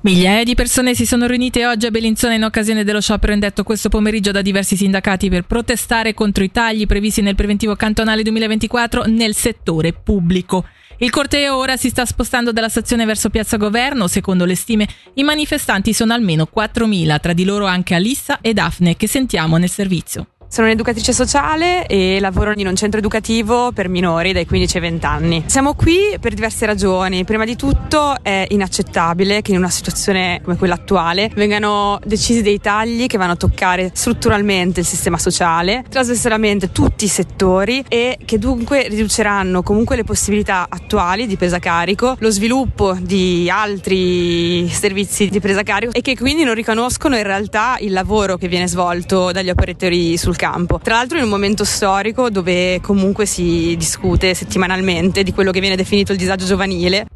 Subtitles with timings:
[0.00, 3.88] Migliaia di persone si sono riunite oggi a Bellinzona in occasione dello sciopero indetto questo
[3.88, 9.34] pomeriggio da diversi sindacati per protestare contro i tagli previsti nel preventivo cantonale 2024 nel
[9.34, 10.64] settore pubblico.
[10.98, 14.06] Il corteo ora si sta spostando dalla stazione verso Piazza Governo.
[14.06, 18.96] Secondo le stime, i manifestanti sono almeno 4.000, tra di loro anche Alissa e Daphne,
[18.96, 20.28] che sentiamo nel servizio.
[20.50, 25.06] Sono un'educatrice sociale e lavoro in un centro educativo per minori dai 15 ai 20
[25.06, 25.44] anni.
[25.44, 27.22] Siamo qui per diverse ragioni.
[27.24, 32.60] Prima di tutto è inaccettabile che in una situazione come quella attuale vengano decisi dei
[32.60, 38.38] tagli che vanno a toccare strutturalmente il sistema sociale, trasversalmente tutti i settori e che
[38.38, 45.40] dunque riduceranno comunque le possibilità attuali di presa carico, lo sviluppo di altri servizi di
[45.40, 49.50] presa carico e che quindi non riconoscono in realtà il lavoro che viene svolto dagli
[49.50, 50.78] operatori sul campo.
[50.82, 55.76] Tra l'altro in un momento storico dove comunque si discute settimanalmente di quello che viene
[55.76, 57.06] definito il disagio giovanile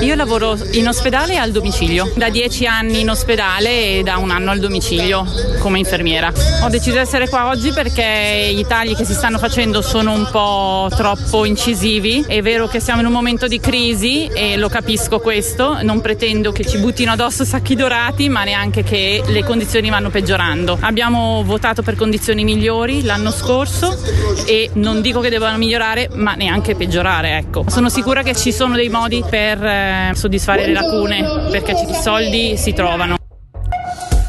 [0.00, 4.30] io lavoro in ospedale e al domicilio, da dieci anni in ospedale e da un
[4.30, 5.24] anno al domicilio
[5.58, 6.32] come infermiera.
[6.62, 10.28] Ho deciso di essere qua oggi perché i tagli che si stanno facendo sono un
[10.30, 12.24] po' troppo incisivi.
[12.26, 16.52] È vero che siamo in un momento di crisi e lo capisco questo, non pretendo
[16.52, 20.76] che ci buttino addosso sacchi dorati, ma neanche che le condizioni vanno peggiorando.
[20.80, 23.96] Abbiamo votato per condizioni migliori l'anno scorso
[24.46, 27.64] e non dico che debbano migliorare, ma neanche peggiorare, ecco.
[27.68, 29.83] Sono sicura che ci sono dei modi per eh,
[30.14, 33.16] soddisfare le lacune perché i soldi si trovano.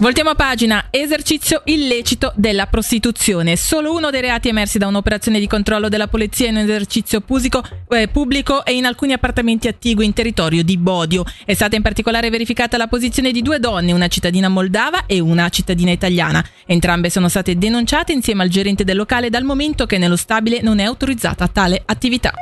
[0.00, 0.86] Voltiamo a pagina.
[0.90, 3.56] Esercizio illecito della prostituzione.
[3.56, 7.64] Solo uno dei reati emersi da un'operazione di controllo della polizia in un esercizio pusico,
[7.88, 11.24] eh, pubblico e in alcuni appartamenti attigui in territorio di Bodio.
[11.44, 15.48] È stata in particolare verificata la posizione di due donne, una cittadina moldava e una
[15.48, 16.44] cittadina italiana.
[16.64, 20.78] Entrambe sono state denunciate insieme al gerente del locale dal momento che nello stabile non
[20.78, 22.32] è autorizzata tale attività.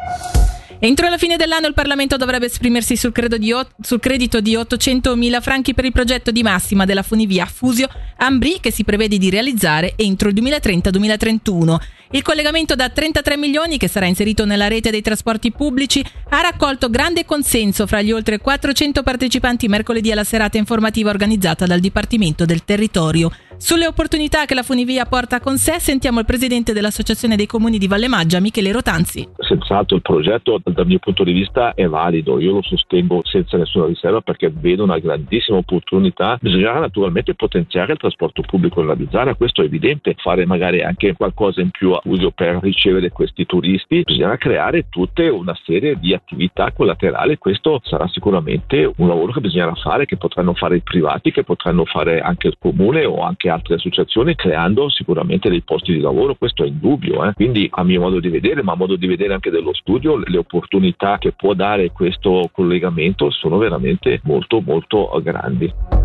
[0.78, 5.72] Entro la fine dell'anno il Parlamento dovrebbe esprimersi sul, di sul credito di 800.000 franchi
[5.72, 7.88] per il progetto di massima della funivia Fusio
[8.18, 11.76] Ambri che si prevede di realizzare entro il 2030-2031.
[12.12, 16.88] Il collegamento da 33 milioni, che sarà inserito nella rete dei trasporti pubblici, ha raccolto
[16.88, 22.64] grande consenso fra gli oltre 400 partecipanti mercoledì alla serata informativa organizzata dal Dipartimento del
[22.64, 23.30] Territorio.
[23.58, 27.88] Sulle opportunità che la funivia porta con sé sentiamo il presidente dell'Associazione dei Comuni di
[27.88, 29.26] Valle Maggia, Michele Rotanzi.
[29.38, 33.86] Senz'altro il progetto dal mio punto di vista è valido, io lo sostengo senza nessuna
[33.86, 36.36] riserva perché vedo una grandissima opportunità.
[36.40, 41.62] Bisognerà naturalmente potenziare il trasporto pubblico nella Bizzarra, questo è evidente, fare magari anche qualcosa
[41.62, 46.70] in più a Fusio per ricevere questi turisti, bisognerà creare tutta una serie di attività
[46.72, 51.42] collaterali, questo sarà sicuramente un lavoro che bisognerà fare, che potranno fare i privati, che
[51.42, 56.00] potranno fare anche il comune o anche anche altre associazioni creando sicuramente dei posti di
[56.00, 57.24] lavoro, questo è indubbio.
[57.24, 57.32] Eh.
[57.34, 60.38] Quindi a mio modo di vedere, ma a modo di vedere anche dello studio, le
[60.38, 65.95] opportunità che può dare questo collegamento sono veramente molto molto grandi.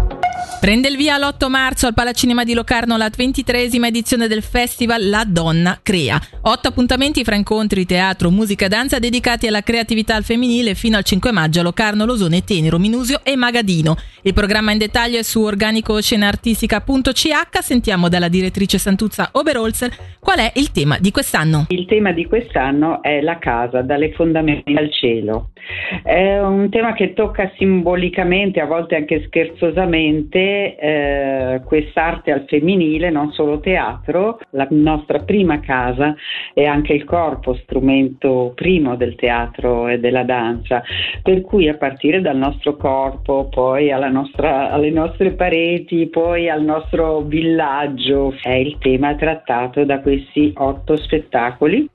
[0.61, 5.25] Prende il via l'8 marzo al Palacinema di Locarno la ventitresima edizione del festival La
[5.27, 6.19] Donna Crea.
[6.43, 11.03] Otto appuntamenti fra incontri, teatro, musica e danza dedicati alla creatività al femminile fino al
[11.03, 13.95] 5 maggio a Locarno, Losone, Tenero, Minusio e Magadino.
[14.21, 17.59] Il programma in dettaglio è su organicoscenaartistica.ch.
[17.59, 21.65] Sentiamo dalla direttrice Santuzza Oberholzer qual è il tema di quest'anno.
[21.69, 25.49] Il tema di quest'anno è la casa, dalle fondamenta al cielo.
[26.03, 33.31] È un tema che tocca simbolicamente, a volte anche scherzosamente, eh, quest'arte al femminile, non
[33.31, 36.15] solo teatro, la nostra prima casa
[36.53, 40.83] è anche il corpo, strumento primo del teatro e della danza,
[41.21, 47.21] per cui a partire dal nostro corpo, poi nostra, alle nostre pareti, poi al nostro
[47.21, 51.89] villaggio, è il tema trattato da questi otto spettacoli.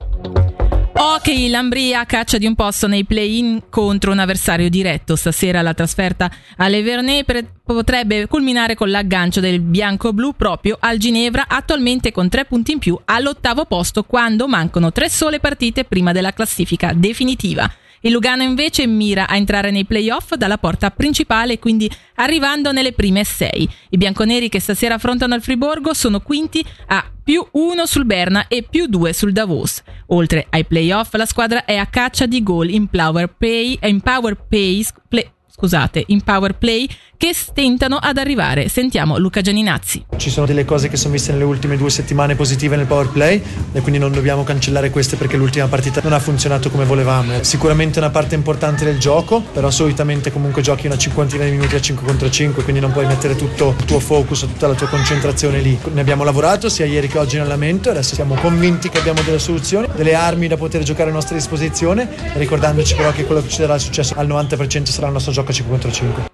[0.99, 5.15] Hockey, Lambria caccia di un posto nei play-in contro un avversario diretto.
[5.15, 7.23] Stasera la trasferta alle Vernay
[7.63, 12.99] potrebbe culminare con l'aggancio del bianco-blu proprio al Ginevra, attualmente con tre punti in più
[13.05, 17.71] all'ottavo posto quando mancano tre sole partite prima della classifica definitiva.
[18.01, 23.23] Il Lugano invece mira a entrare nei playoff dalla porta principale, quindi arrivando nelle prime
[23.23, 23.67] sei.
[23.89, 28.65] I bianconeri che stasera affrontano il Friborgo sono quinti a più uno sul Berna e
[28.69, 29.81] più due sul Davos.
[30.07, 34.35] Oltre ai playoff, la squadra è a caccia di gol in Power Pay, in power
[34.47, 36.87] pace, play, scusate, in power play
[37.17, 38.69] che stentano ad arrivare.
[38.69, 40.05] Sentiamo Luca Gianinazzi.
[40.17, 43.41] Ci sono delle cose che sono viste nelle ultime due settimane positive nel power play
[43.71, 47.33] e quindi non dobbiamo cancellare queste perché l'ultima partita non ha funzionato come volevamo.
[47.33, 51.73] È sicuramente una parte importante del gioco, però solitamente comunque giochi una cinquantina di minuti
[51.73, 54.87] a 5 contro 5, quindi non puoi mettere tutto il tuo focus, tutta la tua
[54.87, 55.77] concentrazione lì.
[55.91, 59.39] Ne abbiamo lavorato sia ieri che oggi in allenamento, adesso siamo convinti che abbiamo delle
[59.39, 63.61] soluzioni, delle armi da poter giocare a nostra disposizione, ricordandoci però che quello che ci
[63.61, 66.25] darà successo al 90% sarà il nostro gioco a 5 contro 5.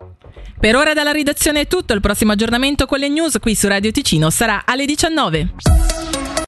[0.60, 3.92] Per ora dalla redazione è tutto, il prossimo aggiornamento con le news qui su Radio
[3.92, 5.54] Ticino sarà alle 19.